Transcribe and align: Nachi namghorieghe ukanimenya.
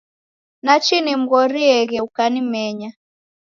Nachi 0.63 0.95
namghorieghe 1.01 1.97
ukanimenya. 2.07 2.89